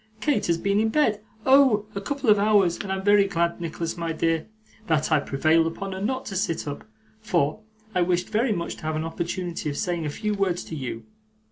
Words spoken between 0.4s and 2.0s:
has been in bed oh!